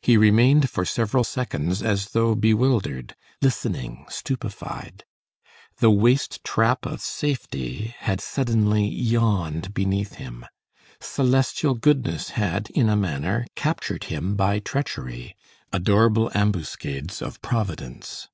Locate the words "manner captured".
12.96-14.04